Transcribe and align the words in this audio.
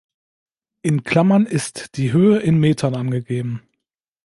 In 0.81 1.03
Klammern 1.03 1.45
ist 1.45 1.95
die 1.95 2.11
Höhe 2.11 2.39
in 2.39 2.59
Metern 2.59 2.95
angegeben. 2.95 3.61